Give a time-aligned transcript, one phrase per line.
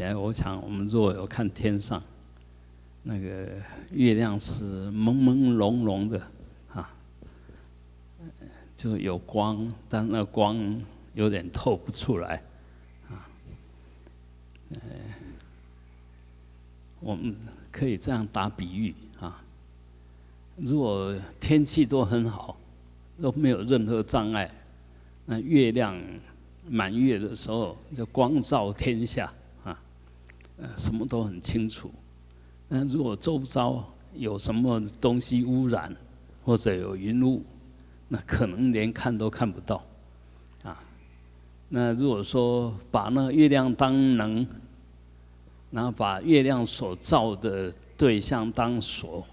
[0.00, 2.02] 来，我想我们如果有看天上
[3.04, 3.48] 那个
[3.92, 6.20] 月亮是朦朦胧胧的
[6.72, 6.92] 啊，
[8.76, 10.82] 就有光，但那光
[11.14, 12.42] 有点透不出来
[13.08, 13.30] 啊。
[14.70, 14.80] 呃，
[16.98, 17.36] 我们
[17.70, 19.40] 可以这样打比喻啊，
[20.56, 22.56] 如果天气都很好，
[23.22, 24.50] 都没有任何障碍，
[25.24, 25.96] 那月亮
[26.68, 29.32] 满月的时候就光照天下。
[30.56, 31.90] 呃，什么都很清楚。
[32.68, 35.94] 那如果周遭有什么东西污染，
[36.44, 37.42] 或者有云雾，
[38.08, 39.84] 那可能连看都看不到。
[40.62, 40.82] 啊，
[41.68, 44.46] 那如果说把那月亮当能，
[45.72, 49.26] 然后把月亮所照的对象当所，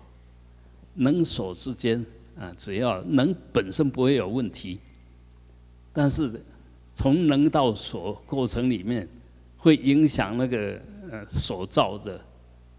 [0.96, 2.04] 能所之间
[2.38, 4.80] 啊，只要能本身不会有问题，
[5.94, 6.42] 但是
[6.96, 9.08] 从能到所过程里面，
[9.58, 10.82] 会影响那个。
[11.12, 12.20] 呃，所造的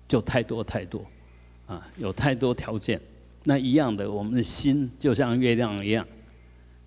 [0.08, 1.04] 就太多太多，
[1.66, 2.98] 啊，有太多条件。
[3.44, 6.06] 那一样的，我们的心就像月亮一样，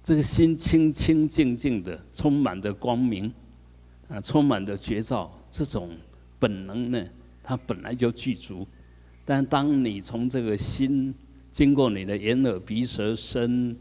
[0.03, 3.31] 这个心清清净净的，充满着光明，
[4.07, 5.31] 啊，充满着觉照。
[5.51, 5.91] 这种
[6.39, 7.05] 本能呢，
[7.43, 8.67] 它本来就具足。
[9.23, 11.13] 但当你从这个心
[11.51, 13.77] 经过你的眼耳鼻舌身，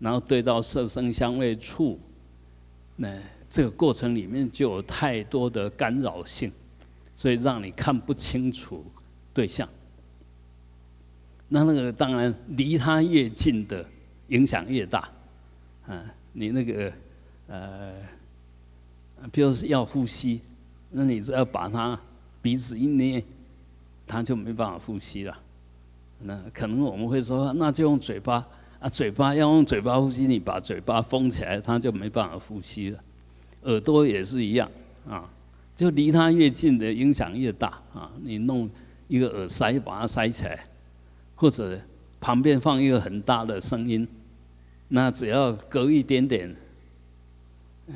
[0.00, 1.96] 然后对到色声香味触，
[2.96, 3.16] 那
[3.48, 6.50] 这个过程里面就有太多的干扰性。
[7.14, 8.84] 所以让你看不清楚
[9.32, 9.68] 对象，
[11.48, 13.86] 那那个当然离他越近的
[14.28, 15.08] 影响越大，
[15.86, 16.92] 啊，你那个
[17.46, 17.92] 呃，
[19.30, 20.40] 比如是要呼吸，
[20.90, 21.98] 那你只要把他
[22.42, 23.22] 鼻子一捏，
[24.06, 25.38] 他就没办法呼吸了。
[26.20, 28.46] 那可能我们会说，那就用嘴巴
[28.80, 32.98] 啊，嘴巴要用嘴巴呼吸，你把嘴巴封起来，他就没办法呼吸了。
[33.62, 34.70] 耳朵也是一样
[35.08, 35.30] 啊。
[35.76, 38.12] 就离他越近的影响越大啊！
[38.22, 38.70] 你弄
[39.08, 40.64] 一个耳塞把它塞起来，
[41.34, 41.80] 或者
[42.20, 44.06] 旁边放一个很大的声音，
[44.88, 46.54] 那只要隔一点点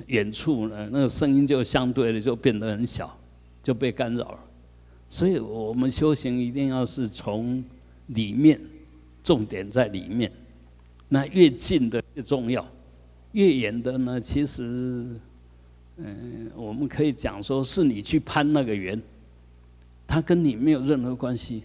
[0.06, 3.16] 远处呢，那个声音就相对的就变得很小，
[3.62, 4.38] 就被干扰了。
[5.08, 7.62] 所以我们修行一定要是从
[8.08, 8.60] 里面，
[9.22, 10.30] 重点在里面。
[11.08, 12.66] 那越近的越重要，
[13.32, 15.18] 越远的呢，其实。
[15.98, 19.00] 嗯，我们可以讲说是你去攀那个缘，
[20.06, 21.64] 它跟你没有任何关系，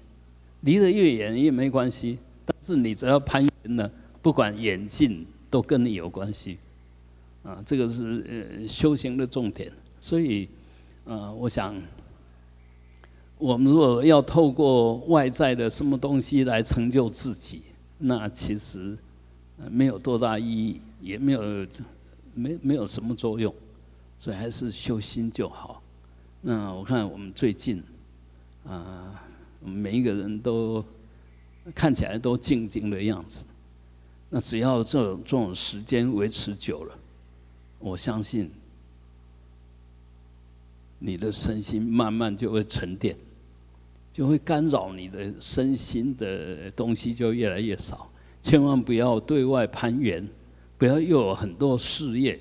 [0.62, 2.18] 离得越远也没关系。
[2.46, 3.90] 但是你只要攀缘呢，
[4.22, 6.58] 不管远近都跟你有关系，
[7.44, 8.26] 啊，这个是
[8.60, 9.72] 呃修行的重点。
[10.02, 10.50] 所以，
[11.06, 11.80] 呃，我想，
[13.38, 17.62] 我们如果要透过外在的什么东西来成就自己，
[18.00, 18.98] 那其实
[19.70, 21.68] 没有多大意义，也没有
[22.34, 23.54] 没没有什么作用。
[24.23, 25.84] 所以还是修心就好。
[26.39, 27.84] 那我看我们最近，
[28.66, 29.22] 啊，
[29.59, 30.81] 每一个人都
[31.75, 33.45] 看起来都静静的样子。
[34.29, 36.97] 那只要这种这种时间维持久了，
[37.79, 38.50] 我相信
[41.00, 43.17] 你的身心慢慢就会沉淀，
[44.13, 48.09] 就会干扰你的身心的东西就越来越少。
[48.41, 50.25] 千万不要对外攀缘，
[50.78, 52.40] 不要又有很多事业。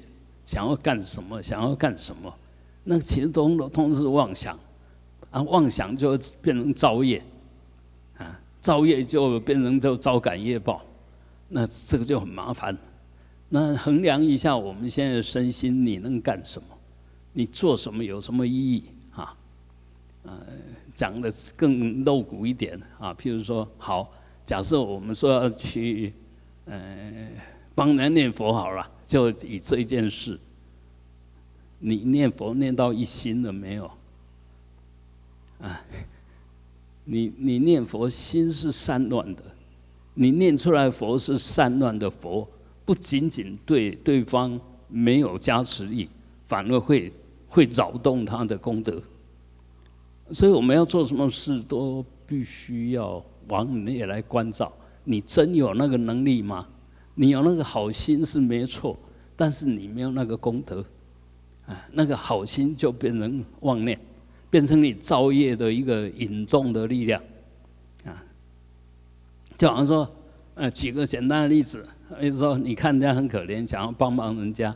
[0.52, 1.42] 想要干什么？
[1.42, 2.30] 想要干什么？
[2.84, 4.58] 那其实都都通是妄想，
[5.30, 6.10] 啊，妄想就
[6.42, 7.22] 变成造业，
[8.18, 10.84] 啊，造业就变成就招感业报，
[11.48, 12.76] 那这个就很麻烦。
[13.48, 16.68] 那衡量一下我们现在身心，你能干什么？
[17.32, 18.84] 你做什么有什么意义？
[19.14, 19.34] 啊，
[20.24, 20.38] 呃，
[20.94, 24.12] 讲的更露骨一点啊，譬如说，好，
[24.44, 26.12] 假设我们说要去，
[26.66, 27.30] 呃，
[27.74, 28.90] 帮人念佛好了。
[29.04, 30.38] 就以这一件事，
[31.80, 33.90] 你念佛念到一心了没有？
[35.60, 35.84] 啊，
[37.04, 39.42] 你你念佛心是散乱的，
[40.14, 42.48] 你念出来佛是散乱的佛，
[42.84, 46.08] 不仅仅对对方没有加持力，
[46.48, 47.12] 反而会
[47.48, 49.02] 会扰动他的功德。
[50.30, 54.72] 所以我们要做什么事都必须要往内来关照，
[55.04, 56.66] 你真有那个能力吗？
[57.14, 58.98] 你有那个好心是没错，
[59.36, 60.84] 但是你没有那个功德，
[61.66, 63.98] 啊，那个好心就变成妄念，
[64.48, 67.22] 变成你造业的一个引动的力量，
[68.04, 68.24] 啊，
[69.58, 70.10] 就好像说，
[70.54, 71.86] 呃，举个简单的例子，
[72.18, 74.74] 比如说，你看人家很可怜，想要帮帮人家，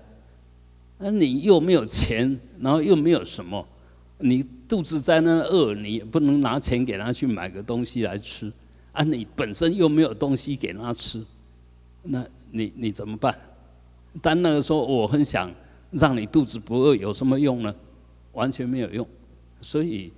[0.98, 3.66] 那你又没有钱，然后又没有什么，
[4.18, 8.52] 你肚子在那饿，你也不能拿钱给他去买个东西来吃，
[8.92, 11.24] 啊，你本身又没有东西给他吃。
[12.06, 13.36] 那你你怎么办？
[14.22, 15.52] 但那个时候我很想
[15.90, 17.74] 让你肚子不饿，有什么用呢？
[18.32, 19.06] 完全没有用，
[19.62, 20.12] 所以，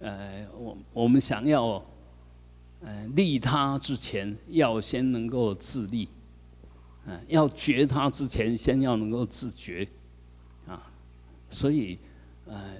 [0.00, 1.80] 呃，我我们想要，
[2.80, 6.08] 呃，利他之前，要先能够自立，
[7.06, 9.86] 嗯，要觉他之前，先要能够自觉，
[10.66, 10.90] 啊，
[11.48, 11.96] 所以，
[12.46, 12.74] 呃，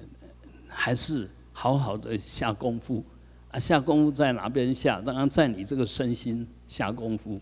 [0.67, 3.01] 还是好好的下功夫，
[3.49, 4.99] 啊，下功夫在哪边下？
[4.99, 7.39] 当然在你这个身心下功夫，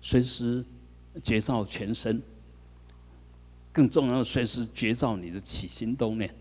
[0.00, 0.64] 随时
[1.22, 2.22] 觉照全身，
[3.72, 6.32] 更重要的，随时觉照你的起心动念。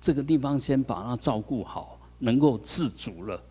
[0.00, 3.42] 这个地方先把它照顾好，能够自主了，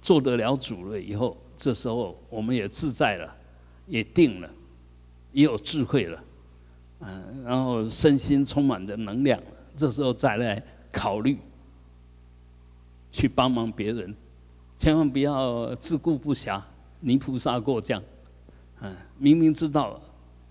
[0.00, 3.36] 做得了主了以后，这时候我们也自在了，
[3.86, 4.48] 也定了，
[5.32, 6.24] 也有智慧了，
[7.00, 9.42] 嗯，然后身心充满着能量，
[9.76, 10.62] 这时候再来
[10.92, 11.36] 考虑
[13.10, 14.14] 去帮忙别人，
[14.76, 16.62] 千万不要自顾不暇，
[17.00, 18.00] 泥菩萨过江，
[18.80, 20.00] 嗯，明明知道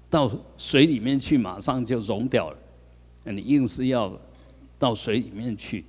[0.09, 2.57] 到水里面去马上就溶掉了，
[3.31, 4.17] 你硬是要。
[4.79, 5.83] 到水里面去，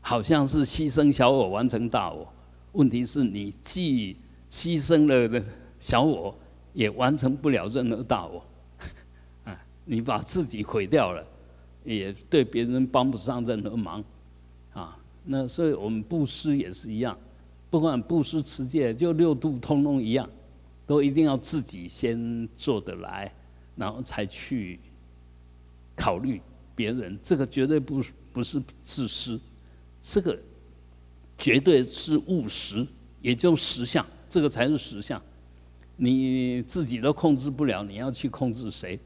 [0.00, 2.24] 好像是牺牲小我完成大我。
[2.70, 4.14] 问题是你既
[4.48, 5.44] 牺牲了
[5.80, 6.32] 小我，
[6.72, 8.40] 也完成不了任何大我。
[9.42, 11.26] 啊，你把自己毁掉了，
[11.82, 14.04] 也对别人帮不上任何忙。
[14.72, 17.18] 啊，那所以我们布施也是一样，
[17.70, 20.30] 不管布施持戒，就六度通通一样，
[20.88, 23.32] 都一定要自己先做得来，
[23.76, 24.80] 然后才去
[25.94, 26.42] 考虑
[26.74, 27.16] 别人。
[27.22, 28.02] 这个绝对不。
[28.30, 29.40] 不是自私，
[30.00, 30.38] 这个
[31.36, 32.86] 绝对是务实，
[33.20, 35.20] 也就实相，这个才是实相。
[35.96, 38.96] 你自己都控制不了，你要去控制谁？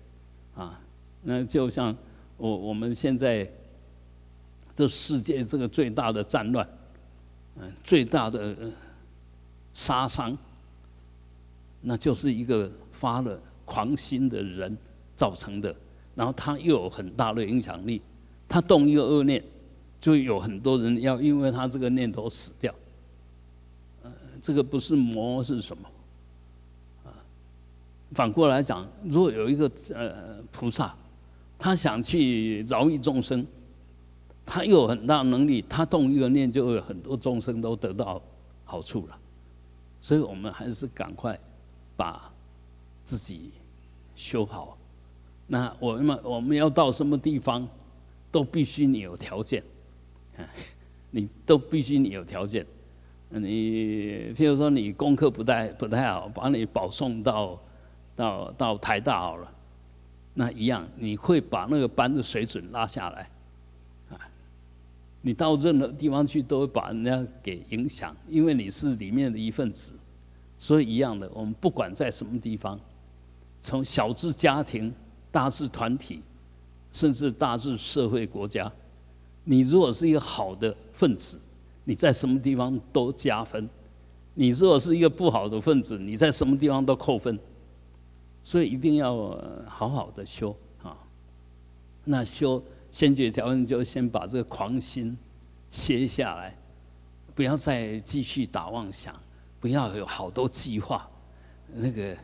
[0.54, 0.78] 啊，
[1.22, 1.96] 那就像
[2.36, 3.50] 我我们现在
[4.74, 6.68] 这世界这个最大的战乱，
[7.56, 8.54] 嗯，最大的
[9.72, 10.36] 杀伤，
[11.82, 14.76] 那就是一个发了狂心的人
[15.14, 15.74] 造成的，
[16.14, 18.00] 然后他又有很大的影响力。
[18.48, 19.42] 他动一个恶念，
[20.00, 22.74] 就有很多人要因为他这个念头死掉。
[24.02, 25.88] 呃，这个不是魔是什么？
[27.04, 27.10] 啊，
[28.12, 30.94] 反过来讲，如果有一个呃菩萨，
[31.58, 33.46] 他想去饶益众生，
[34.44, 38.20] 他又有很大能力，他动一个念，就有很多众生都得到
[38.64, 39.18] 好处了。
[39.98, 41.38] 所以我们还是赶快
[42.02, 42.32] 把
[43.04, 43.52] 自己
[44.16, 44.76] 修好。
[45.46, 47.68] 那我们我们要到什么地方？
[48.32, 49.62] 都必须你有条件，
[51.10, 52.66] 你都必须你有条件。
[53.28, 57.60] 你譬如说你功课不太不太好，把你保送到
[58.16, 59.52] 到到台大好了，
[60.34, 63.28] 那一样你会把那个班的水准拉下来。
[65.20, 69.94] 你到任何地方去都会把人家给影响，因为你是里面的一份子。
[70.62, 72.78] 所以一样的，我们不管在什么地方，
[73.60, 74.94] 从小至家庭，
[75.32, 76.22] 大至团体。
[76.92, 78.70] 甚至大至社会国家，
[79.44, 81.40] 你如果是一个好的分子，
[81.84, 83.66] 你在什么地方都加分；
[84.34, 87.36] 你如果是一个不好的分子，你在什么地方都扣分。
[88.44, 89.36] 所以一定要
[89.66, 90.94] 好好的修啊！
[92.04, 95.16] 那修先决条件就先把这个狂心
[95.70, 96.54] 歇下来，
[97.34, 99.18] 不要再继续打妄想，
[99.62, 101.08] 不要有好多计划。
[101.72, 102.16] 那个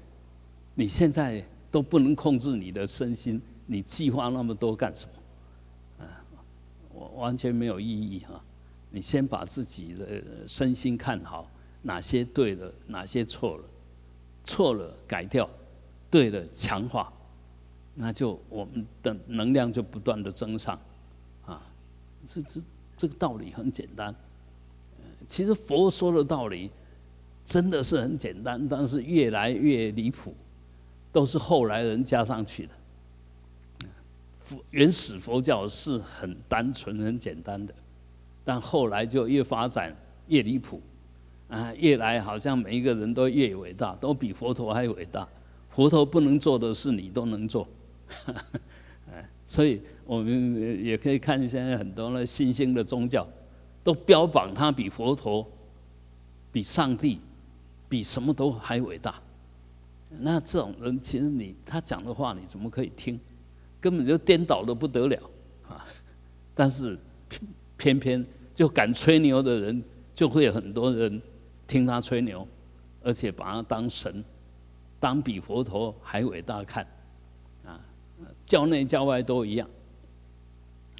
[0.75, 3.41] 你现在都不能控制你的身心。
[3.71, 6.05] 你计划那么多干什么？
[6.05, 6.25] 啊，
[6.91, 8.43] 我完全没有意义哈！
[8.91, 11.47] 你先把自己的身心看好，
[11.83, 13.65] 哪些对了，哪些错了，
[14.43, 15.47] 错了改掉，
[16.11, 17.13] 对了强化，
[17.95, 20.81] 那就我们的能量就不断的增上，
[21.45, 21.63] 啊，
[22.27, 22.61] 这这
[22.97, 24.15] 这个道理很简单。
[25.29, 26.71] 其实佛说的道理
[27.49, 30.35] 真的是很简单，但是越来越离谱，
[31.11, 32.73] 都是后来人加上去的。
[34.39, 37.75] 佛原始佛教是很单纯、很简单的，
[38.45, 40.83] 但后来就越发展越离谱，
[41.49, 45.27] 啊，越来好像每一个人都越伟大，都比佛陀还伟大。
[45.71, 47.67] 佛陀不能做的事，你都能做，
[49.11, 53.27] 哎，所以我们也可以看现在很多的新兴的宗教，
[53.83, 55.51] 都标榜他比佛陀、
[56.53, 57.21] 比上帝、
[57.89, 59.15] 比什么都还伟大。
[60.11, 63.19] 那这种人，其实你他讲的话，你怎么可以听？
[63.81, 65.21] 根本就颠倒的不得了
[65.69, 65.87] 啊！
[66.55, 66.99] 但是
[67.77, 69.83] 偏偏就敢吹牛的人，
[70.15, 71.23] 就会有很多人
[71.67, 72.47] 听他吹牛，
[73.03, 74.25] 而且把他当神，
[74.99, 76.85] 当比佛陀还伟大看
[77.65, 77.81] 啊！
[78.47, 79.69] 教内教外都一样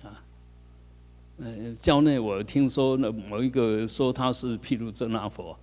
[0.05, 0.23] 啊！
[1.39, 5.59] 呃，教内我听说那某一个说他是毗卢遮那佛，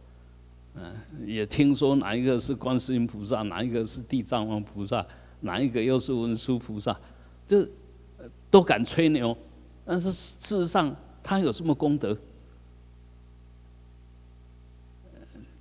[0.75, 0.93] 嗯，
[1.25, 5.05] 也听说哪一个是观世音菩萨，哪一个是地藏王菩萨。
[5.41, 6.97] 哪一个又是文殊菩萨？
[7.47, 7.67] 这
[8.49, 9.37] 都敢吹牛，
[9.85, 12.17] 但是事实上他有什么功德？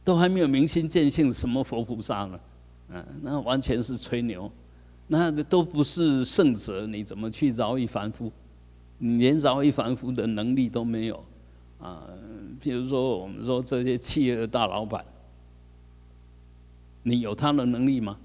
[0.03, 2.41] 都还没有明心见性，什么佛菩萨呢？
[2.91, 4.51] 嗯，那完全是吹牛，
[5.09, 8.33] 那都不是圣者，你怎么去饶一凡夫？
[8.99, 11.23] 你连饶一凡夫的能力都没有
[11.79, 12.07] 啊！
[12.65, 15.05] 譬如说，我们说这些企业的大老板，
[17.03, 18.19] 你有他的能力吗？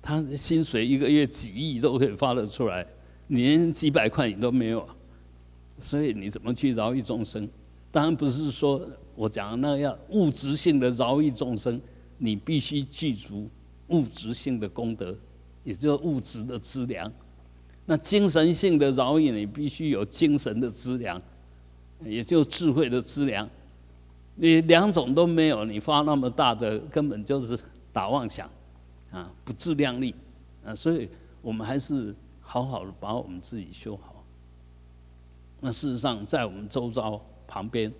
[0.00, 2.86] 他薪水一个月几亿都可以发得出来，
[3.26, 4.88] 你连几百块你都没有，
[5.80, 7.48] 所以你怎么去饶益众生？
[7.90, 8.80] 当然不是说
[9.16, 11.80] 我讲那样物质性的饶益众生，
[12.18, 13.48] 你必须具足
[13.88, 15.16] 物质性的功德，
[15.64, 17.12] 也就是物质的资粮。
[17.86, 21.20] 那精神性的饶益，你必须有精神的资粮，
[22.04, 23.48] 也就智慧的资粮。
[24.34, 27.58] 你两种都没有，你发那么大的，根本就是
[27.92, 28.48] 打妄想。
[29.10, 30.14] 啊，不自量力，
[30.64, 31.06] 啊，所以
[31.42, 34.24] 我们还是好好的把我们自己修好。
[35.60, 37.92] 那事实上，在我们周遭旁边，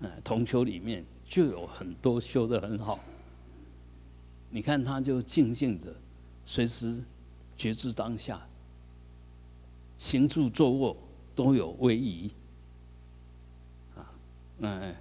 [0.00, 3.00] 呃，同修里面就有很多修的很好。
[4.50, 5.94] 你看，他就静静的，
[6.44, 7.02] 随时
[7.56, 8.38] 觉知当下，
[9.96, 10.94] 行住坐卧
[11.34, 12.30] 都有威仪，
[14.60, 14.94] 那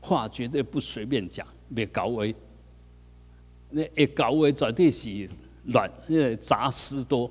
[0.00, 2.34] 话绝对不随便讲，别搞为。
[3.70, 5.28] 那一搞话绝对是
[5.66, 7.30] 乱，因为杂事多。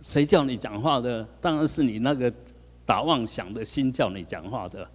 [0.00, 1.22] 谁叫你讲话的？
[1.40, 2.32] 当然是你那个
[2.86, 4.88] 打妄想的心叫你讲话的。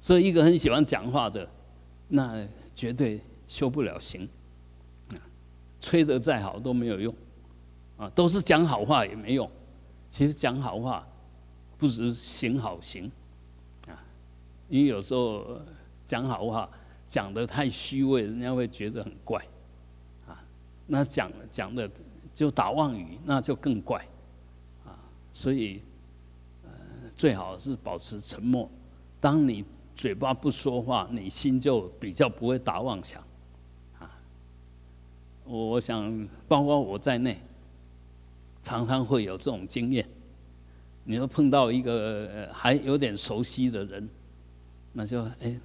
[0.00, 1.48] 所以，一个很喜欢讲话的，
[2.08, 4.28] 那绝对修不了行。
[5.80, 7.14] 吹得再好都没有用，
[7.96, 9.50] 啊，都是讲好话也没用。
[10.10, 11.06] 其实讲好话，
[11.78, 13.10] 不止行好行，
[14.70, 15.60] 因为有时候
[16.06, 16.66] 讲好话。
[17.10, 19.44] 讲的太虚伪，人家会觉得很怪，
[20.28, 20.44] 啊，
[20.86, 21.90] 那讲讲的
[22.32, 23.98] 就打妄语，那就更怪，
[24.86, 24.94] 啊，
[25.32, 25.82] 所以，
[26.62, 26.70] 呃，
[27.16, 28.70] 最好是保持沉默。
[29.20, 29.64] 当你
[29.96, 33.20] 嘴巴不说话，你心就比较不会打妄想，
[33.98, 34.08] 啊，
[35.42, 37.40] 我想包括我在内，
[38.62, 40.08] 常常会有这种经验。
[41.02, 44.08] 你说碰到一个还有点熟悉的人，
[44.92, 45.56] 那就哎。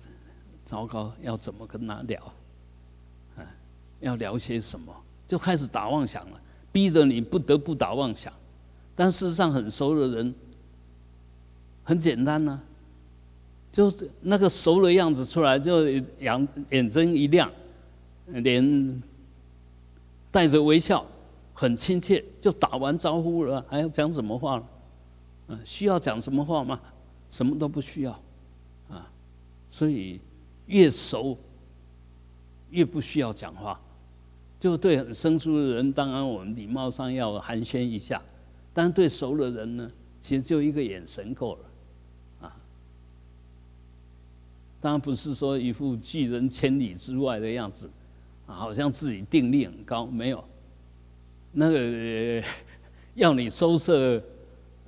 [0.65, 2.19] 糟糕，要怎么跟他聊？
[3.37, 3.45] 啊，
[3.99, 4.91] 要聊些什么？
[5.27, 6.41] 就开始打妄想了，
[6.71, 8.33] 逼着你不得不打妄想。
[8.95, 10.33] 但事实上，很熟的人
[11.83, 12.59] 很简单呢，
[13.71, 17.51] 就是那个熟的样子出来，就眼眼睁一亮，
[18.25, 19.03] 脸
[20.31, 21.05] 带着微笑，
[21.53, 24.63] 很亲切，就打完招呼了，还要讲什么话？
[25.47, 26.81] 嗯，需要讲什么话吗？
[27.29, 28.19] 什么都不需要，
[29.69, 30.19] 所以。
[30.67, 31.37] 越熟，
[32.71, 33.79] 越不需要讲话。
[34.59, 38.19] 就对很生疏的人，当然我们礼貌上要寒暄一下；
[38.73, 42.47] 但对熟的人呢，其实就一个眼神够了。
[42.47, 42.57] 啊，
[44.81, 47.87] 当然不是说一副拒人千里之外的样子，
[48.47, 50.07] 啊，好像自己定力很高。
[50.07, 50.43] 没有，
[51.51, 52.43] 那个
[53.13, 54.19] 要你收摄，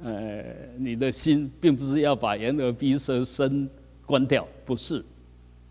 [0.01, 0.43] 呃，
[0.75, 3.69] 你的心，并不是要把眼耳鼻舌身
[4.07, 5.05] 关掉，不是。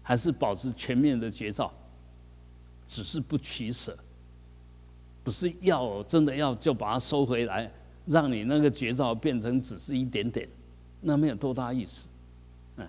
[0.08, 1.68] 还是保持全面的觉照，
[2.86, 3.98] 只是不取舍，
[5.24, 7.68] 不是要真的要就把它收回来，
[8.04, 10.48] 让你那个觉照变成只是一点点，
[11.00, 12.08] 那没有多大意思。
[12.76, 12.86] 嗯，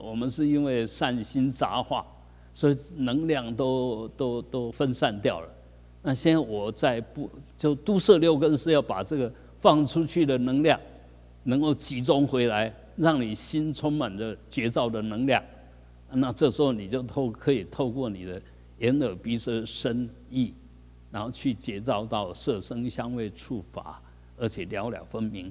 [0.00, 2.06] 我们是因为善心杂化，
[2.52, 5.48] 所以能量都都都分散掉了。
[6.02, 10.78] 那现在我在不就都摄六根是要把这个放出去的能量，
[11.42, 15.42] 能够集中回来，让你心充满着觉照的能量。
[16.10, 18.40] 那这时候你就透可以透过你的
[18.78, 20.54] 眼耳鼻舌身意，
[21.10, 24.00] 然后去结造到色声香味触法，
[24.36, 25.50] 而且了了分明，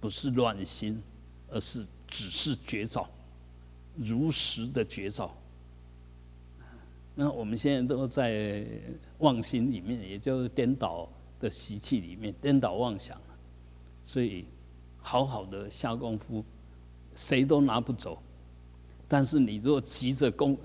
[0.00, 1.02] 不是乱心，
[1.50, 3.08] 而是只是觉照，
[3.96, 5.34] 如实的觉照。
[7.14, 8.64] 那我们现在都在
[9.18, 11.08] 妄心里面，也就是颠倒
[11.40, 13.20] 的习气里面，颠倒妄想，
[14.04, 14.44] 所以
[15.02, 16.44] 好好的下功夫，
[17.18, 18.16] 谁都拿不走。
[19.08, 20.56] 但是你如果急着功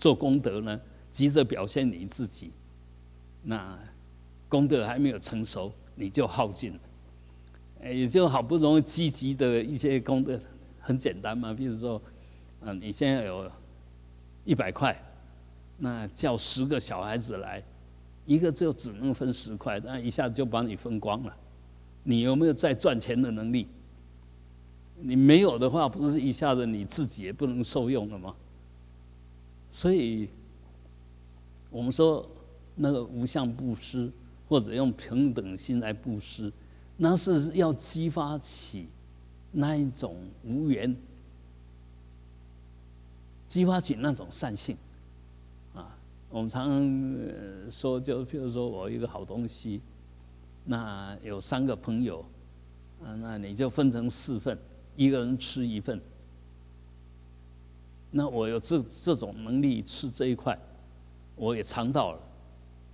[0.00, 0.80] 做功德呢，
[1.12, 2.50] 急着表现你自己，
[3.44, 3.78] 那
[4.48, 6.80] 功德还没有成熟，你就耗尽了。
[7.88, 10.36] 也就好不容易积极的一些功德，
[10.80, 11.54] 很简单嘛。
[11.54, 12.02] 比如说，
[12.60, 13.48] 啊，你现在有
[14.44, 15.00] 一百块，
[15.78, 17.62] 那叫十个小孩子来，
[18.26, 21.36] 一个就只能分十块，那一下子就把你分光了。
[22.02, 23.68] 你有没有再赚钱的能力？
[25.04, 28.34] 你没有的话，不是一下子你自己也不能受用了吗？
[29.70, 30.28] 所以，
[31.70, 32.28] 我们说
[32.76, 34.10] 那个无相布施，
[34.48, 36.52] 或者用平等心来布施，
[36.96, 38.86] 那是要激发起
[39.50, 40.94] 那一种无缘，
[43.48, 44.76] 激发起那种善性，
[45.74, 45.96] 啊，
[46.30, 49.80] 我们常常说，就譬如说我一个好东西，
[50.64, 52.24] 那有三个朋友，
[53.02, 54.56] 啊，那你就分成四份，
[54.96, 56.00] 一个人吃一份，
[58.10, 60.58] 那我有这这种能力吃这一块，
[61.36, 62.20] 我也尝到了，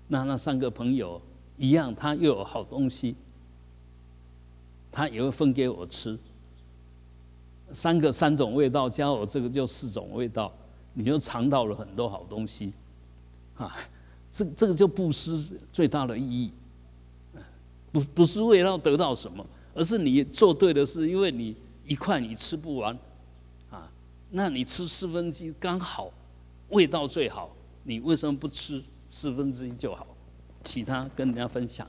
[0.06, 1.20] 那那三个朋友
[1.56, 3.16] 一样，他又有好东西，
[4.92, 6.18] 他也会分给我吃。
[7.72, 10.50] 三个三种味道加我这个就四种味道，
[10.94, 12.72] 你就尝到了很多好东西，
[13.56, 13.76] 啊，
[14.32, 16.52] 这这个就布施最大的意义，
[17.92, 21.54] 不不是为了得到什么，而是你做对的事，因为你
[21.88, 22.96] 一块你吃不完，
[23.70, 23.90] 啊，
[24.30, 26.12] 那你吃四分之一刚好，
[26.68, 30.06] 味道最好，你为什么不吃四分之一就好，
[30.62, 31.88] 其他跟人家分享？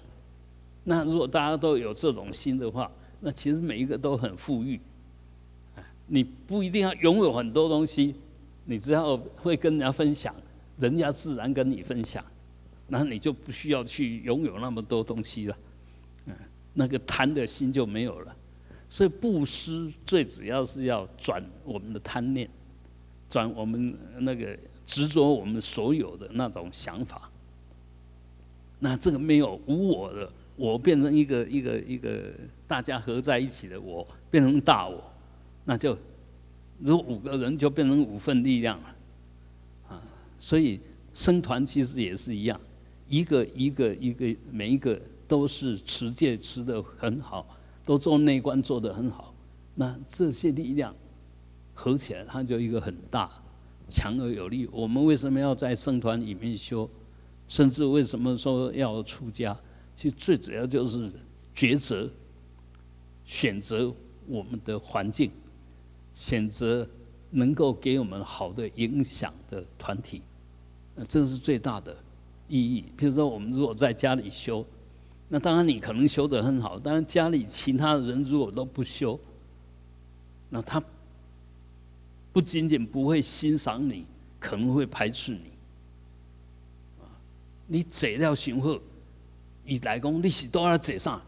[0.85, 2.89] 那如果大家都有这种心的话，
[3.19, 4.79] 那其实每一个都很富裕。
[6.07, 8.15] 你不一定要拥有很多东西，
[8.65, 10.33] 你只要会跟人家分享，
[10.79, 12.23] 人家自然跟你分享，
[12.87, 15.57] 那你就不需要去拥有那么多东西了，
[16.25, 16.33] 嗯，
[16.73, 18.35] 那个贪的心就没有了。
[18.89, 22.49] 所以布施最主要是要转我们的贪念，
[23.29, 27.29] 转我们那个执着我们所有的那种想法。
[28.79, 32.33] 那这个没有无我的，我变成一个一个一个
[32.67, 35.03] 大家合在一起的我，变成大我。
[35.65, 35.95] 那就，
[36.79, 38.95] 如果五个人就变成五份力量了，
[39.89, 40.01] 啊，
[40.39, 40.79] 所以
[41.13, 42.59] 生团其实也是一样，
[43.07, 47.45] 一个一个一个每一个都是持戒持的很好，
[47.89, 49.33] 都做内观做得很好，
[49.73, 50.95] 那这些力量
[51.73, 53.31] 合起来，它就一个很大、
[53.89, 54.69] 强而有力。
[54.71, 56.87] 我们为什么要在生团里面修？
[57.47, 59.59] 甚至为什么说要出家？
[59.95, 61.11] 其实最主要就是
[61.55, 62.07] 抉择、
[63.25, 63.91] 选择
[64.27, 65.31] 我们的环境。
[66.13, 66.87] 选择
[67.31, 70.21] 能够给我们好的影响的团体，
[70.93, 71.97] 那这是最大的
[72.47, 72.85] 意义。
[72.95, 74.63] 比如说，我们如果在家里修，
[75.29, 79.17] 那当然你可能修得很好，但是家里其他人如果都不修，
[80.49, 80.83] 那他
[82.33, 84.05] 不仅仅不会欣赏你，
[84.39, 85.41] 可能会排斥你。
[87.67, 88.79] 你坐了上好，
[89.63, 91.21] 伊来讲你是都要坐上，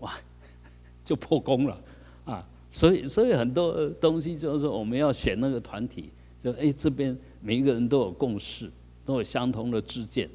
[0.00, 0.12] 哇，
[1.02, 1.80] 就破功了
[2.26, 2.46] 啊。
[2.70, 8.70] 所以，所以很多东西就是说，我们要选那个团体，就哎，这边每一个人都有共识，
[9.06, 10.28] 都有相同的知见，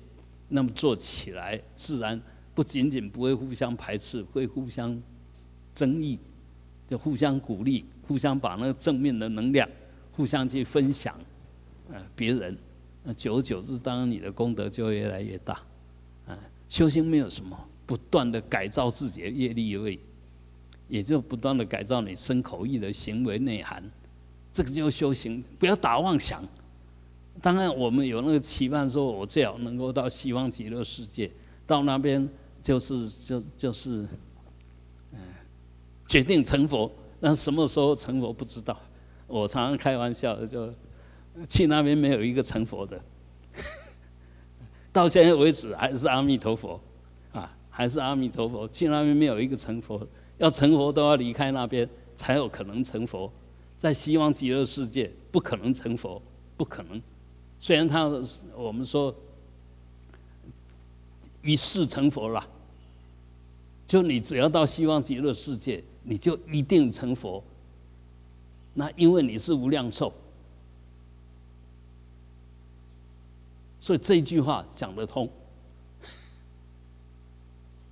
[0.48, 2.20] 那么做起来自然
[2.54, 5.02] 不仅仅不会互相排斥，会互相
[5.74, 6.20] 争议，
[6.88, 9.68] 就互相鼓励，互相把那个正面的能量
[10.12, 11.18] 互相去分享，
[11.92, 12.58] 呃，别人，
[13.04, 15.54] 那久而久之，当然你的功德就越来越大，
[16.28, 16.38] 啊，
[16.68, 20.00] 修行没有什么，不断的改造自己的业力而已。
[20.88, 23.82] 也就不断的改造你身口意的行为内涵，
[24.52, 26.44] 这个就修行，不要打妄想。
[27.42, 31.32] 当然，我们有那个期盼，说我最好能够到西方极乐世界，
[31.66, 32.28] 到那边
[32.62, 34.08] 就是就就是，
[35.12, 35.20] 嗯，
[36.08, 36.92] 决定成佛。
[37.20, 38.78] 那什么时候成佛不知道。
[39.28, 40.74] 我常常开玩笑，就
[41.48, 43.02] 去那边没有一个成佛的。
[44.92, 46.80] 到现在为止还是阿弥陀佛，
[47.32, 48.68] 啊，还是阿弥陀佛。
[48.68, 50.06] 去那边没有一个成佛。
[50.38, 53.32] 要成佛都要离开那边，才有可能成佛。
[53.78, 56.22] 在西方极乐世界不可能成佛，
[56.58, 57.02] 不可能。
[57.60, 58.12] 虽然他
[58.56, 59.16] 我们说
[61.44, 62.48] 一世成佛了，
[63.88, 67.44] 就你只要到西方极乐世界，你就一定成佛。
[68.74, 70.14] 那因为你是无量寿，
[73.80, 75.30] 所以这句话讲得通。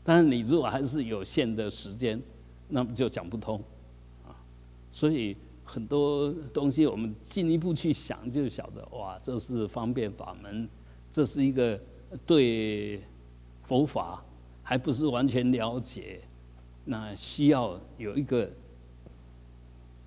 [0.03, 2.21] 但是你如果还是有限的时间。
[2.71, 3.59] 那么就讲不通，
[4.23, 4.29] 啊，
[4.93, 5.35] 所以
[5.65, 10.69] 很多东西我们进一步去想，就晓得哇，这是方便法门，
[11.11, 11.81] 这是一个
[12.27, 13.01] 对
[13.69, 14.25] 佛法
[14.63, 16.19] 还不是完全了解，
[16.85, 18.49] 那需要有一个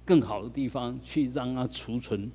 [0.04, 2.28] 更好的地方去让它储存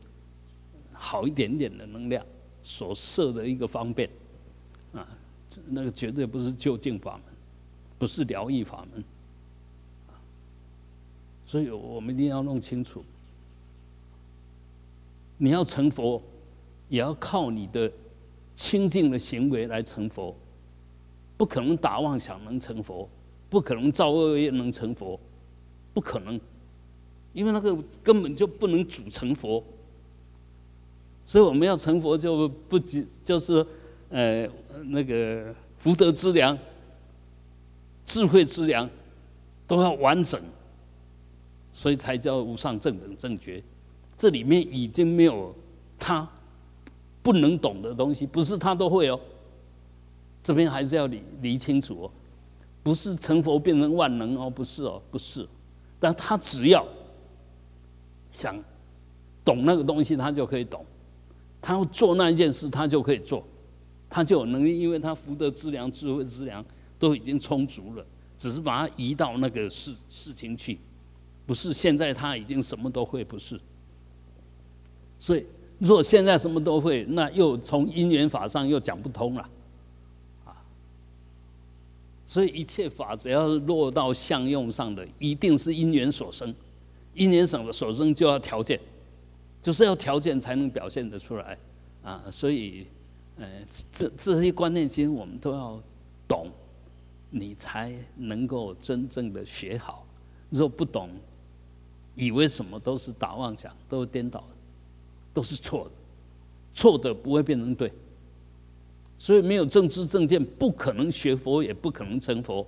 [0.93, 2.25] 好一点点的能量，
[2.63, 4.09] 所设的一个方便，
[4.93, 5.05] 啊，
[5.65, 7.23] 那个绝对不是究竟法门，
[7.99, 9.03] 不是疗愈法门。
[11.45, 13.03] 所以我们一定要弄清楚，
[15.37, 16.23] 你要成佛，
[16.87, 17.91] 也要靠你的
[18.55, 20.33] 清净的行为来成佛，
[21.37, 23.07] 不可能打妄想能成佛，
[23.49, 25.17] 不可能造恶业能成佛，
[25.93, 26.37] 不可能，
[27.31, 29.63] 因为那个根本就不能组成佛。
[31.25, 33.65] 所以我们要成佛，就不仅就是
[34.09, 34.47] 呃
[34.85, 36.57] 那个福德之粮、
[38.03, 38.89] 智慧之粮
[39.67, 40.41] 都要完整。
[41.73, 43.61] 所以才叫无上正等正觉。
[44.17, 45.53] 这里面已经没有
[45.99, 46.27] 他
[47.21, 49.19] 不能懂的东西，不是他都会哦。
[50.47, 52.11] 这边还是要理理清楚哦，
[52.81, 55.45] 不是成佛变成万能哦，不是哦，不是。
[55.99, 56.87] 但他只要
[58.31, 58.57] 想
[59.43, 60.79] 懂那个东西，他就可以懂；
[61.61, 63.43] 他要做那一件事，他就可以做，
[64.09, 66.63] 他就有能力，因为他福德资粮、智慧资粮
[66.97, 68.05] 都已经充足了，
[68.37, 70.79] 只是把它移到那个事事情去，
[71.45, 73.59] 不是现在他已经什么都会，不是。
[75.19, 75.45] 所以，
[75.77, 79.49] 如果现在什么都会，那又从因缘法上又讲不通了，
[82.27, 86.53] 所以一切法只要落到相用上的，一定是因缘所生，
[87.15, 88.79] 因缘所所生就要条件，
[89.63, 91.57] 就是要条件才能表现得出来，
[92.03, 92.23] 啊！
[92.29, 92.85] 所以，
[93.37, 93.47] 呃，
[93.91, 95.81] 这这些观念其实我们都要
[96.27, 96.51] 懂，
[97.31, 100.05] 你才能够真正的学好。
[100.51, 101.09] 若不懂，
[102.13, 104.43] 以为什么都是打妄想，都是颠倒。
[105.33, 105.91] 都是错的，
[106.73, 107.93] 错的不会变成对，
[109.17, 112.65] 所以没有正知正见，不可能学佛，也不可能成佛。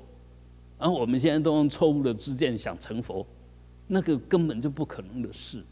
[0.77, 3.25] 而我们现在都用错误的知见想成佛，
[3.87, 5.63] 那个根本就不可能的事。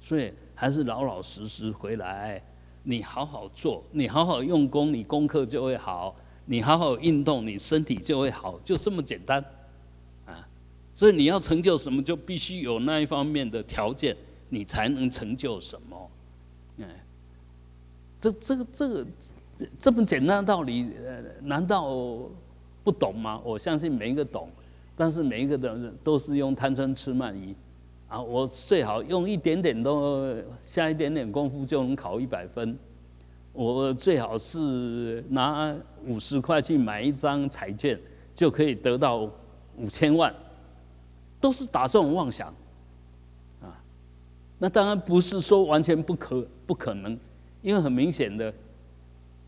[0.00, 2.42] 所以还是老老实实回来，
[2.82, 9.44] 你好好做，你好好用功，你功课就会好；你好好运动，你身体就会好，就这么简单
[10.24, 10.46] 啊！
[10.94, 14.16] 所以你要成就什么，就必须有那一方面的条件，
[14.48, 16.10] 你才能成就什么。
[16.80, 17.04] 哎，
[18.20, 19.06] 这这个这个
[19.78, 21.88] 这么简单的道理，呃，难道
[22.84, 23.40] 不懂吗？
[23.44, 24.50] 我相信每一个懂，
[24.96, 27.54] 但是每一个的都是用贪嗔痴慢疑
[28.08, 28.20] 啊。
[28.20, 32.76] 我最好用一点点都下一点点功夫就能考一百分。
[33.52, 37.98] 我最好是拿五十块去买一张彩券，
[38.34, 39.30] 就可以得到
[39.78, 40.34] 五千万，
[41.40, 42.48] 都是打这种妄想
[43.62, 43.82] 啊。
[44.58, 47.18] 那当然不是说完全不可不可能，
[47.62, 48.52] 因为很明显的，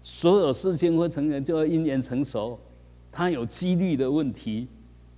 [0.01, 2.59] 所有事情会成人就要因缘成熟，
[3.11, 4.67] 它有几率的问题。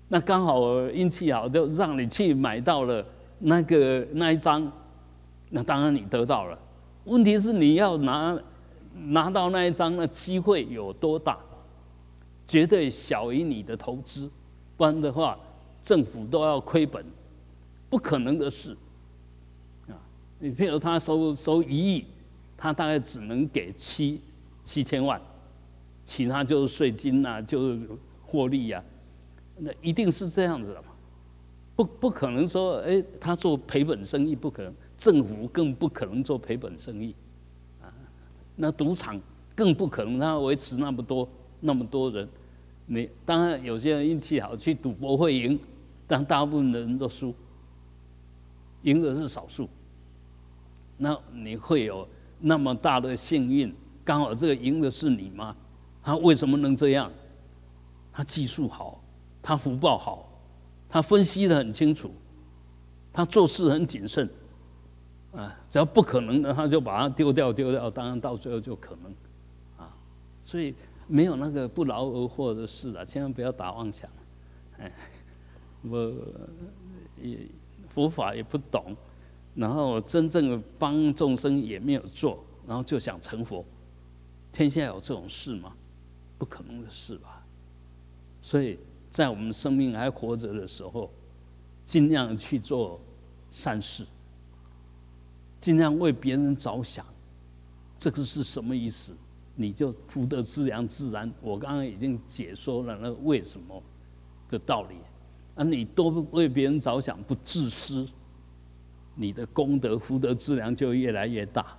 [0.09, 3.05] 那刚好运气好，就让你去买到了
[3.39, 4.71] 那个那一张，
[5.51, 6.59] 那当然你得到了。
[7.05, 8.39] 问题是你要拿
[9.07, 11.39] 拿到那一张，那机会有多大？
[12.49, 14.29] 绝对小于你的投资，
[14.77, 15.39] 不然的话，
[15.85, 17.05] 政府都要亏本，
[17.89, 18.77] 不可能的事
[19.87, 19.95] 啊。
[20.41, 22.05] 你譬如他收收一亿，
[22.57, 24.21] 他大概只能给七
[24.71, 25.21] 七千万，
[26.05, 27.81] 其他就是税金呐，就是
[28.25, 28.81] 获利呀，
[29.57, 30.89] 那一定是这样子的嘛？
[31.75, 37.13] 不不可能说，哎，他做赔本生意不可能，政府更不可能做赔本生意，
[37.83, 37.91] 啊，
[38.55, 39.21] 那赌场
[39.57, 41.29] 更不可能，他维持那么多
[41.59, 42.29] 那么多人，
[42.87, 45.59] 你当然有些人运气好去赌博会赢，
[46.07, 47.35] 但大部分的人都输，
[48.83, 49.69] 赢的是少数。
[50.97, 52.07] 那你会有
[52.39, 53.75] 那么大的幸运？
[54.05, 55.57] 刚好这个赢的是你吗？
[56.03, 57.11] 他为什么能这样？
[58.13, 59.03] 他技术好，
[59.43, 60.29] 他福报好，
[60.89, 62.11] 他分析的很清楚，
[63.13, 64.29] 他做事很谨慎，
[65.33, 69.13] 啊，只要不可能的，他就把它丢掉丢掉，当然到最后就可能，
[69.77, 69.95] 啊，
[70.45, 70.75] 所以
[71.07, 74.11] 没有那个不劳而获的事啊，千万不要打妄想，
[74.79, 74.93] 哎，
[75.83, 76.13] 我
[77.21, 77.39] 也
[77.89, 78.97] 佛法也不懂。
[79.53, 83.65] 然后真正帮众生也没有做，然后就想成佛，
[84.53, 85.73] 天下有这种事吗？
[86.39, 87.45] 不可能的事吧。
[88.41, 88.79] 所以
[89.11, 91.11] 在我们生命还活着的时候，
[91.85, 93.01] 尽量去做
[93.51, 94.07] 善事，
[95.61, 97.05] 尽量为别人着想。
[97.99, 99.15] 这个是什么意思？
[99.55, 101.31] 你就福德自然自然。
[101.43, 103.83] 我刚刚已经解说了那为什么
[104.49, 104.97] 的道理。
[105.57, 108.09] 啊，你多为别人着想，不自私。
[109.15, 111.77] 你的功德福德质量就越来越大，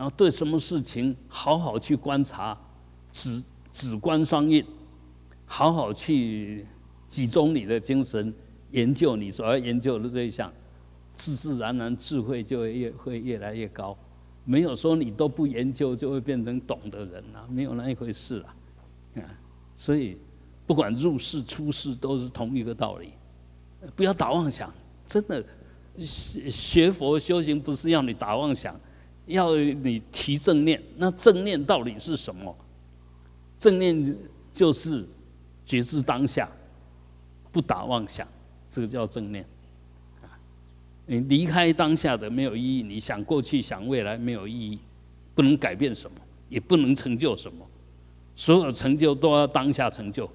[0.00, 2.58] 然后对什么事情好好去观察，
[3.12, 4.64] 只只观双运，
[5.44, 6.64] 好好去
[7.06, 8.32] 集中你的精神
[8.70, 10.50] 研究你所要研究的对象，
[11.14, 13.94] 自自然然智慧就会越会越来越高。
[14.46, 18.56] 没有说你都不研究就会变成懂的人啊，没有那一回事啊。
[19.16, 19.22] 啊，
[19.76, 20.16] 所以
[20.66, 23.12] 不管入世出世都是同一个道理，
[23.94, 24.72] 不要打妄想，
[25.06, 25.44] 真的。
[25.98, 28.80] 学学佛修行不是要你打妄想，
[29.30, 30.82] 要你提正念。
[30.96, 32.54] 那正念到底是什么？
[33.58, 34.16] 正念
[34.52, 35.06] 就是
[35.64, 36.48] 觉知当下，
[37.50, 38.26] 不打妄想，
[38.68, 39.44] 这个叫正念。
[41.06, 44.78] 你离开当下的没有意义，你想过去想未来没有意义，
[45.34, 46.16] 不能改变什么，
[46.48, 47.66] 也不能成就什么。
[48.36, 50.30] 所有成就都要当下成就。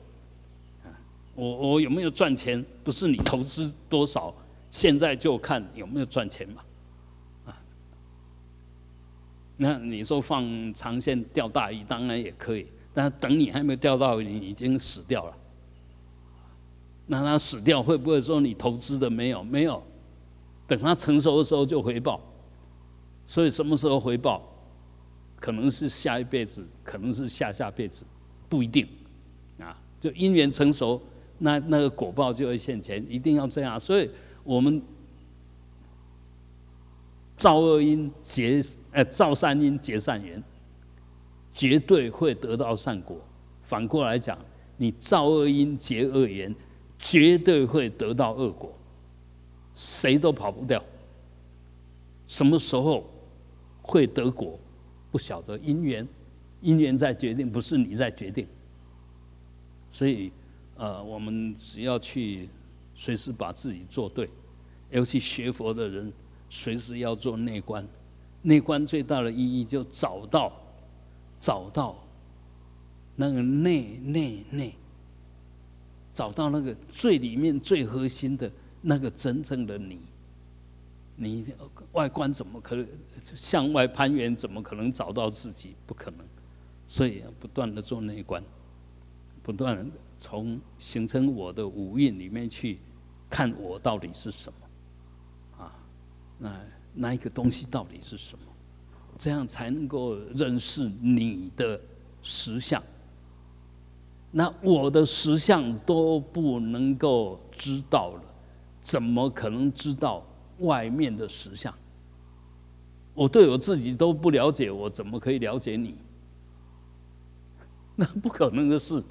[1.33, 2.63] 我我有没有赚钱？
[2.83, 4.33] 不是你投资多少。
[4.71, 6.61] 现在就看有没有赚钱嘛，
[9.57, 15.37] 那你说放长线钓大鱼当然也可以，但等你还没有钓到，你已经死掉了。
[17.07, 19.43] 那它死掉会不会说你投资的没有？
[19.43, 19.81] 没有，
[20.67, 22.19] 等它成熟的时候就回报。
[23.27, 24.41] 所以什么时候回报，
[25.37, 28.05] 可能是下一辈子，可能是下下辈子，
[28.49, 28.87] 不一定。
[29.59, 31.01] 啊，就因缘成熟，
[31.37, 33.79] 那那个果报就会现前，一定要这样。
[33.79, 34.09] 所以
[34.43, 34.81] 我们
[37.35, 40.43] 造恶因结，呃，造善因结善缘，
[41.53, 43.17] 绝对会得到善果。
[43.63, 44.37] 反过来讲，
[44.77, 46.55] 你造恶因结恶缘。
[46.97, 48.73] 绝对会得到恶果，
[49.75, 50.83] 谁都跑不掉。
[52.25, 53.05] 什么时候
[53.81, 54.57] 会得果，
[55.11, 56.07] 不晓得因缘，
[56.61, 58.47] 因缘在决定，不是你在决定。
[59.91, 60.31] 所以，
[60.77, 62.49] 呃，我们只要去
[62.95, 64.27] 随时把自己做对，
[64.89, 66.11] 尤其学佛的人，
[66.49, 67.87] 随时要做内观。
[68.41, 70.51] 内观最大的意义就找到，
[71.39, 71.95] 找到
[73.15, 74.75] 那个内内内。
[76.13, 78.49] 找到那个最里面最核心的
[78.81, 79.99] 那个真正的你，
[81.17, 81.45] 你
[81.91, 82.87] 外观怎么可能
[83.19, 84.33] 向外攀援？
[84.33, 85.75] 怎么可能找到自己？
[85.85, 86.25] 不可能。
[86.87, 88.41] 所以不断的做内观，
[89.43, 92.79] 不断从形成我的五蕴里面去
[93.29, 94.64] 看我到底是什么，
[96.37, 96.61] 那
[96.93, 98.45] 那一个东西到底是什么？
[99.17, 101.79] 这样才能够认识你的
[102.21, 102.83] 实相。
[104.29, 108.21] 那我的实相都不能够知道了，
[108.83, 110.25] 怎么可能知道
[110.59, 111.73] 外面的实相？
[113.13, 115.95] 我对我自己都不了解，我怎么可以了解你？
[117.95, 119.01] 那不可能的事。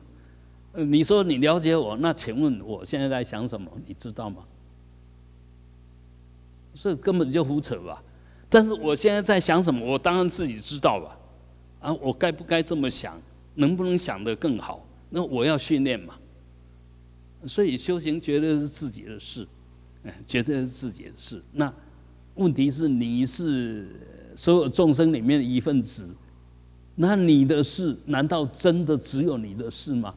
[0.75, 3.71] 你说你了解我，那请问我现在在想什么？
[3.87, 4.45] 你知道吗？
[6.75, 8.03] 这根本就胡扯吧！
[8.51, 9.85] 但是我现在在想什么？
[9.87, 11.19] 我当然自己知道吧。
[11.81, 13.21] 啊，我该不该这么想？
[13.55, 14.85] 能不能想得更好？
[15.11, 16.15] 那我要训练嘛，
[17.47, 19.47] 所以修行绝对是自己的事，
[20.03, 21.41] 嗯，绝对是自己的事。
[21.53, 21.73] 那
[22.35, 23.87] 问题是你是
[24.35, 26.13] 所有众生里面的一份子，
[26.97, 30.13] 那你的事难道真的只有你的事吗？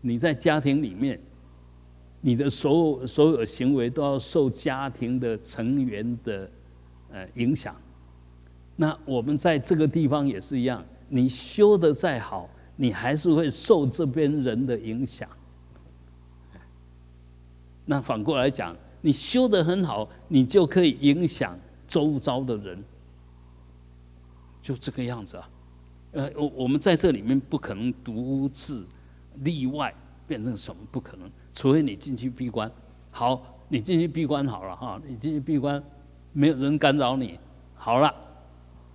[0.00, 1.20] 你在家庭里面，
[2.22, 6.50] 你的所有所有行为都要受家庭的成员的
[7.10, 7.76] 呃影响。
[8.76, 10.82] 那我们在这个地方也是一样。
[11.08, 15.28] 你修的再好，你还是会受这边人的影响。
[17.84, 22.82] 那反过来讲，你修的很好，你就可以影响周遭的人，
[24.62, 25.50] 就这个样子啊。
[26.12, 28.86] 呃，我我们在这里面不可能独自
[29.40, 29.92] 例外
[30.26, 32.70] 变成什么，不可能，除非你进去闭关。
[33.10, 35.82] 好，你进去闭关好了哈，你进去闭关，
[36.32, 37.38] 没有人干扰你，
[37.74, 38.14] 好了，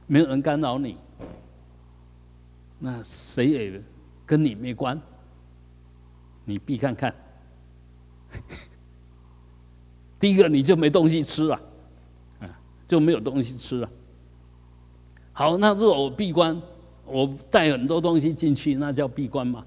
[0.08, 0.98] 没有人干扰你。
[2.80, 3.82] 那谁也
[4.26, 5.00] 跟你没关，
[6.46, 7.13] 你闭看看。
[10.20, 11.60] 第一个你就没东西吃了，
[12.39, 13.89] 啊，就没有东西吃了。
[15.32, 16.60] 好，那如果我闭关，
[17.06, 19.65] 我带很多东西进去，那叫闭关吗？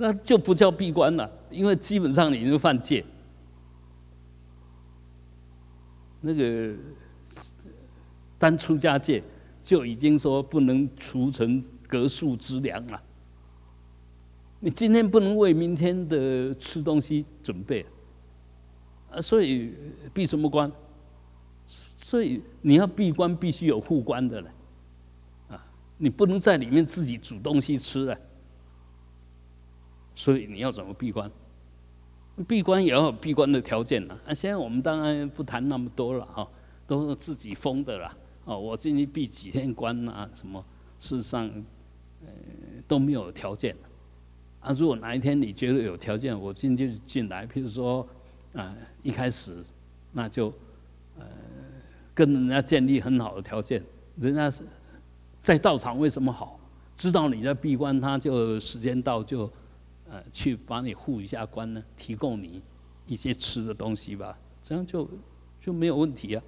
[0.00, 3.04] 那就不叫闭关了，因为基本上你就犯戒。
[6.22, 6.74] 那个
[8.38, 9.22] 单出家戒。
[9.62, 13.00] 就已经说不能储存隔数之粮了。
[14.58, 17.84] 你今天不能为明天的吃东西准备，
[19.10, 19.74] 啊，所以
[20.14, 20.72] 闭什么关？
[22.02, 24.50] 所以你要闭关必须有护关的了，
[25.50, 25.66] 啊，
[25.98, 28.18] 你不能在里面自己煮东西吃了。
[30.20, 31.30] 所以你要怎么闭关？
[32.46, 34.14] 闭关也要有闭关的条件了。
[34.26, 36.46] 啊，现在我们当然不谈那么多了哈，
[36.86, 38.14] 都是自己封的了。
[38.44, 40.28] 哦，我进去闭几天关啊？
[40.34, 40.62] 什么？
[40.98, 41.50] 事实上，
[42.20, 42.28] 呃，
[42.86, 43.74] 都没有条件。
[44.60, 48.06] 啊，如果哪一天你觉得有条件，我进去进来，譬如说，
[48.52, 49.64] 啊，一开始
[50.12, 50.52] 那就，
[51.18, 51.24] 呃，
[52.12, 53.82] 跟人家建立很好的条件，
[54.16, 54.64] 人家是
[55.40, 56.60] 在道场为什么好？
[56.94, 59.50] 知道你在闭关，他就时间到就，
[60.10, 62.60] 呃，去帮你护一下关呢，提供你
[63.06, 65.08] 一些吃的东西吧，这样就
[65.60, 66.42] 就没有问题啊。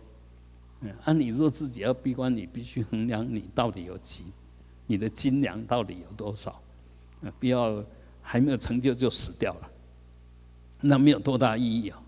[1.04, 4.24] 啊，你若自己要闭关，你必须衡量你到底有几，
[4.88, 6.60] 你的斤粮到底有多少，
[7.22, 7.84] 啊，不要
[8.20, 9.70] 还没有成就就死掉了，
[10.80, 12.02] 那没有多大意义啊，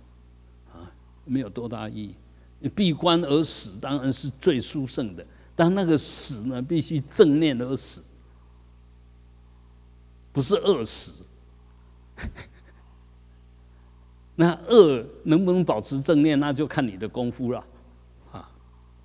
[0.73, 0.93] 啊，
[1.25, 2.17] 没有多大意义。
[2.59, 8.03] 你闭关而死当然是最殊胜的，但那个死呢，必须正念而死，
[10.33, 11.25] 不是饿死。
[14.37, 17.65] 那恶能不能保持正念，那就看你的功夫了，
[18.33, 18.51] 啊，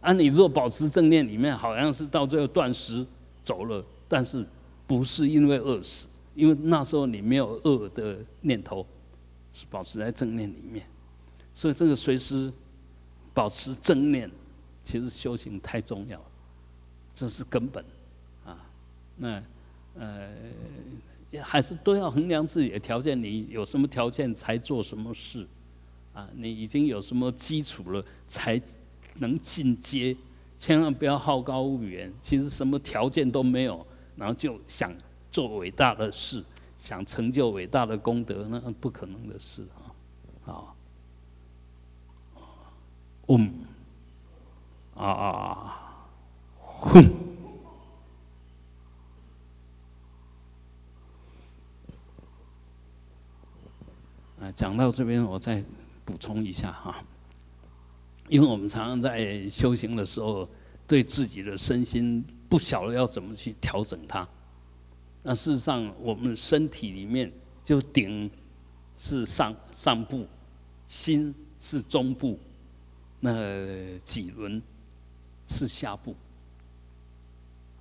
[0.02, 3.06] 啊，你若保持正念，里面好像是到最后断食
[3.44, 4.44] 走了，但是
[4.88, 8.86] 不是因为饿死，因为那时候你没有恶的念头，
[9.54, 10.86] 是保持在正念里面，
[11.54, 12.52] 所以这个随时
[13.34, 14.30] 保持正念，
[14.84, 16.26] 其实修行太重要了，
[17.14, 17.86] 这是根本，
[18.46, 18.58] 啊，
[19.16, 19.44] 那
[20.00, 20.30] 呃。
[21.32, 25.48] 也还是都要衡量自己的条件，你有什么条件才做什么事，
[26.14, 28.60] 啊，你已经有什么基础了才
[29.16, 30.16] 能进阶，
[30.58, 32.12] 千万不要好高骛远。
[32.20, 34.92] 其实什么条件都没有，然后就想
[35.32, 36.44] 做伟大的事，
[36.78, 39.68] 想成就伟大的功德，那不可能的事
[40.46, 40.52] 啊！
[40.52, 40.74] 啊，
[43.28, 43.54] 嗯，
[44.96, 46.08] 啊啊啊，
[46.82, 47.29] 哼。
[54.40, 55.62] 啊，讲到这边，我再
[56.06, 57.04] 补充一下哈，
[58.30, 60.48] 因为我们常常在修行的时候，
[60.88, 64.26] 对自己的身心不晓得要怎么去调整它。
[65.24, 67.30] 那事实上，我们身体里面
[67.66, 68.32] 就顶
[68.96, 70.26] 是上上部，
[70.88, 72.40] 心是中部，
[73.20, 74.62] 那脊轮
[75.48, 76.16] 是下部，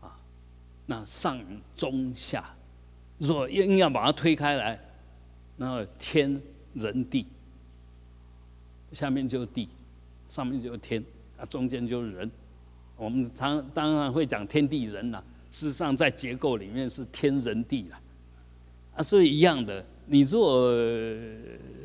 [0.01, 0.19] 啊，
[0.87, 1.41] 那上
[1.77, 2.53] 中下，
[3.19, 4.88] 若硬要把它推开来。
[5.61, 6.41] 那天
[6.75, 7.27] 人地，
[8.93, 9.69] 下面就是地，
[10.29, 11.05] 上面就是天，
[11.37, 12.31] 啊，中间就是人。
[12.97, 17.99] 我们常当然会讲天地人了，事实上在结构里面是天人地了，
[18.95, 19.85] 啊，所以一样的。
[20.07, 20.73] 你如果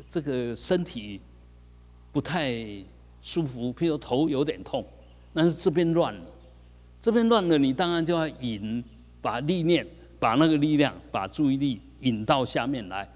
[0.08, 1.20] 这个身体
[2.12, 2.64] 不太
[3.20, 4.86] 舒服，譬如头有点痛，
[5.32, 6.24] 但是这边乱了，
[7.00, 8.82] 这边乱了，你当然就要引，
[9.20, 9.86] 把力念，
[10.20, 13.08] 把那个力量，把注意力引到下面来。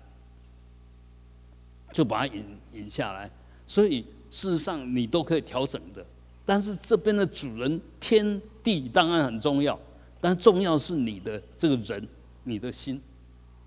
[1.92, 3.30] 就把它引引下来，
[3.66, 6.04] 所以事实上你都可以调整的。
[6.44, 9.78] 但是这边的主人天地当然很重要，
[10.20, 12.06] 但重要是你的这个人，
[12.44, 13.00] 你的心。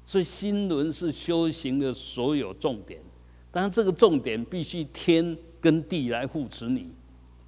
[0.05, 2.99] 所以心轮是修行的所有重点。
[3.51, 6.89] 当然这个重点必须天跟地来护持你，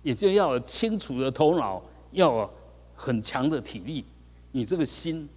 [0.03, 1.81] 也就要有清楚的头脑，
[2.11, 2.53] 要有
[2.95, 4.05] 很强的体力，
[4.51, 5.27] 你这个心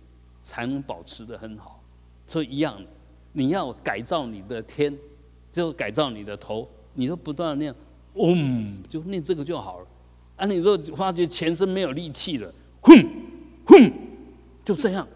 [0.43, 1.83] 才能保持的很好。
[2.27, 2.79] 所以一样，
[3.33, 4.97] 你要改造你的天。
[5.57, 7.75] 就改造你的头，你就不断的念，
[8.13, 9.87] 嗡，就念这个就好了。
[10.37, 12.93] 啊，你说发觉全身没有力气了，哼，
[13.65, 13.93] 哼，
[14.63, 15.09] 就这样，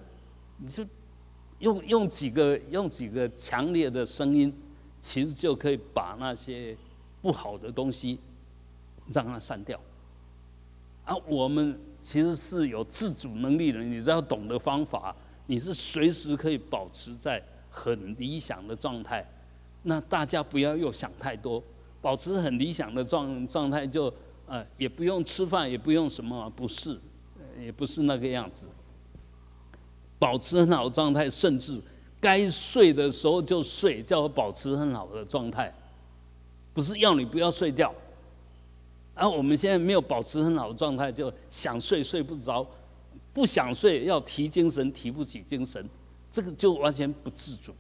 [0.57, 0.83] 你就
[1.59, 4.50] 用用几个用几个强烈的声音，
[4.98, 6.74] 其实就可以把那些
[7.20, 8.18] 不好的东西
[9.12, 9.79] 让它散掉。
[11.05, 15.14] 啊，我们其实是有自主能力的，你只要懂得方法，
[15.46, 19.22] 你是随时可以保持在很理想的状态。
[19.83, 21.62] 那大家不要又想太多，
[22.01, 24.12] 保持很理想的状状态，就
[24.47, 26.99] 呃也不用吃饭，也不用什么，不是，
[27.61, 28.69] 也不是那个样子。
[30.19, 31.81] 保持很好的状态，甚至
[32.21, 35.75] 该睡的时候就睡，叫我保持很好的状态，
[36.75, 37.95] 不是要你不要睡觉。
[39.14, 42.66] 而我们现在没有保持很好的状态，就想睡睡不着，
[43.33, 45.88] 不想睡要提精神提不起精神，
[46.31, 47.75] 这个就完全不自主。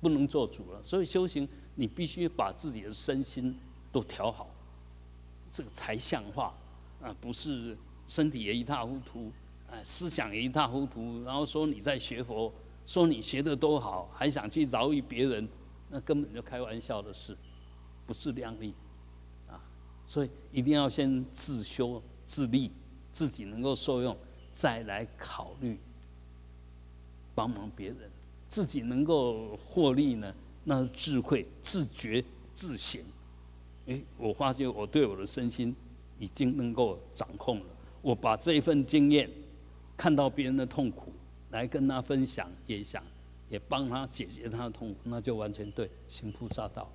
[0.00, 3.58] 不能做主了，所以修行你必须把自己的身心
[3.90, 4.48] 都调好，
[5.50, 6.54] 这个才像话
[7.02, 7.12] 啊！
[7.20, 9.32] 不是身体也一塌糊涂，
[9.68, 12.52] 哎，思想也一塌糊涂，然后说你在学佛，
[12.86, 15.48] 说你学的都好，还想去饶益别人，
[15.90, 17.36] 那根本就开玩笑的事，
[18.06, 18.72] 不是量力
[19.48, 19.58] 啊！
[20.06, 22.70] 所以一定要先自修自立，
[23.12, 24.16] 自己能够受用，
[24.52, 25.80] 再来考虑
[27.34, 28.11] 帮忙别人。
[28.52, 30.34] 自己能够获利呢？
[30.64, 33.00] 那是智慧、自觉、自省。
[33.86, 35.74] 诶，我发现我对我的身心
[36.18, 37.66] 已经能够掌控了。
[38.02, 39.30] 我把这一份经验，
[39.96, 41.10] 看到别人的痛苦，
[41.48, 43.02] 来跟他分享，也想
[43.48, 46.92] 也帮他解决他的痛苦，那就完全对，行菩萨道了。